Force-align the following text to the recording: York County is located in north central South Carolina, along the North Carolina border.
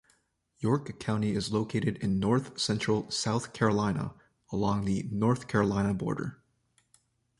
York 0.57 0.97
County 0.99 1.33
is 1.33 1.53
located 1.53 1.97
in 1.97 2.17
north 2.17 2.59
central 2.59 3.11
South 3.11 3.53
Carolina, 3.53 4.15
along 4.51 4.83
the 4.85 5.07
North 5.11 5.47
Carolina 5.47 5.93
border. 5.93 6.41